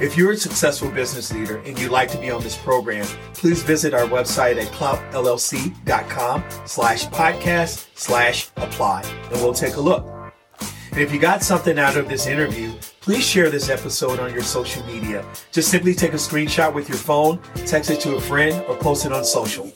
If 0.00 0.16
you're 0.16 0.32
a 0.32 0.36
successful 0.36 0.90
business 0.90 1.32
leader 1.32 1.58
and 1.58 1.78
you'd 1.78 1.90
like 1.90 2.08
to 2.12 2.18
be 2.18 2.30
on 2.30 2.42
this 2.42 2.56
program, 2.56 3.04
please 3.34 3.62
visit 3.62 3.92
our 3.92 4.06
website 4.06 4.56
at 4.58 4.68
cloutllc.com 4.68 6.44
slash 6.64 7.06
podcast 7.08 7.86
slash 7.94 8.48
apply 8.56 9.02
and 9.02 9.42
we'll 9.42 9.52
take 9.52 9.74
a 9.74 9.80
look. 9.80 10.06
And 10.92 11.00
if 11.00 11.12
you 11.12 11.18
got 11.18 11.42
something 11.42 11.78
out 11.78 11.96
of 11.96 12.08
this 12.08 12.26
interview, 12.26 12.72
please 13.00 13.26
share 13.26 13.48
this 13.48 13.70
episode 13.70 14.20
on 14.20 14.30
your 14.30 14.42
social 14.42 14.84
media. 14.84 15.24
Just 15.52 15.70
simply 15.70 15.94
take 15.94 16.12
a 16.12 16.16
screenshot 16.16 16.74
with 16.74 16.86
your 16.86 16.98
phone, 16.98 17.40
text 17.66 17.90
it 17.90 17.98
to 18.00 18.16
a 18.16 18.20
friend, 18.20 18.62
or 18.68 18.76
post 18.76 19.06
it 19.06 19.12
on 19.12 19.24
social. 19.24 19.72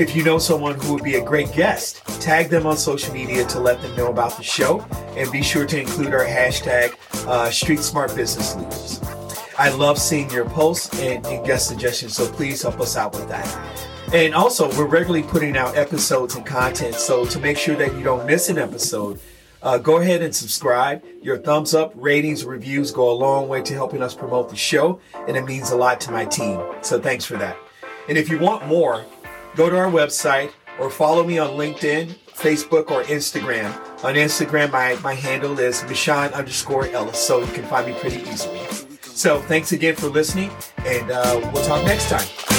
If 0.00 0.16
you 0.16 0.24
know 0.24 0.38
someone 0.38 0.80
who 0.80 0.94
would 0.94 1.04
be 1.04 1.16
a 1.16 1.24
great 1.24 1.52
guest, 1.52 2.02
tag 2.22 2.48
them 2.48 2.66
on 2.66 2.78
social 2.78 3.12
media 3.12 3.44
to 3.46 3.60
let 3.60 3.82
them 3.82 3.94
know 3.96 4.10
about 4.10 4.36
the 4.38 4.42
show, 4.42 4.80
and 5.14 5.30
be 5.30 5.42
sure 5.42 5.66
to 5.66 5.78
include 5.78 6.14
our 6.14 6.24
hashtag 6.24 6.94
uh, 7.28 7.50
Street 7.50 7.80
Smart 7.80 8.16
Business 8.16 8.56
Leaders. 8.56 9.00
I 9.58 9.68
love 9.68 9.98
seeing 9.98 10.30
your 10.30 10.46
posts 10.46 10.98
and, 10.98 11.24
and 11.26 11.46
guest 11.46 11.68
suggestions, 11.68 12.16
so 12.16 12.26
please 12.26 12.62
help 12.62 12.80
us 12.80 12.96
out 12.96 13.14
with 13.14 13.28
that. 13.28 13.46
And 14.12 14.34
also, 14.34 14.68
we're 14.76 14.86
regularly 14.86 15.22
putting 15.22 15.56
out 15.56 15.76
episodes 15.76 16.34
and 16.34 16.46
content, 16.46 16.94
so 16.94 17.26
to 17.26 17.38
make 17.38 17.58
sure 17.58 17.76
that 17.76 17.94
you 17.94 18.02
don't 18.02 18.26
miss 18.26 18.48
an 18.48 18.58
episode, 18.58 19.20
uh, 19.64 19.78
go 19.78 19.96
ahead 19.96 20.22
and 20.22 20.34
subscribe. 20.34 21.02
Your 21.22 21.38
thumbs 21.38 21.74
up, 21.74 21.92
ratings, 21.96 22.44
reviews 22.44 22.92
go 22.92 23.10
a 23.10 23.16
long 23.16 23.48
way 23.48 23.62
to 23.62 23.74
helping 23.74 24.02
us 24.02 24.14
promote 24.14 24.50
the 24.50 24.56
show, 24.56 25.00
and 25.26 25.36
it 25.36 25.44
means 25.44 25.70
a 25.70 25.76
lot 25.76 26.00
to 26.02 26.12
my 26.12 26.24
team. 26.26 26.62
So 26.82 27.00
thanks 27.00 27.24
for 27.24 27.36
that. 27.38 27.56
And 28.08 28.18
if 28.18 28.28
you 28.28 28.38
want 28.38 28.66
more, 28.66 29.04
go 29.56 29.70
to 29.70 29.76
our 29.76 29.90
website 29.90 30.52
or 30.78 30.90
follow 30.90 31.24
me 31.24 31.38
on 31.38 31.50
LinkedIn, 31.50 32.14
Facebook, 32.34 32.90
or 32.90 33.02
Instagram. 33.04 33.72
On 34.04 34.14
Instagram, 34.14 34.70
my, 34.70 34.96
my 35.02 35.14
handle 35.14 35.58
is 35.58 35.82
Michon 35.84 36.32
underscore 36.34 36.86
Ellis, 36.88 37.18
so 37.18 37.40
you 37.40 37.52
can 37.52 37.64
find 37.64 37.86
me 37.86 37.98
pretty 37.98 38.20
easily. 38.28 38.60
So 39.00 39.40
thanks 39.42 39.72
again 39.72 39.94
for 39.94 40.08
listening, 40.08 40.50
and 40.84 41.10
uh, 41.10 41.50
we'll 41.54 41.64
talk 41.64 41.84
next 41.84 42.10
time. 42.10 42.53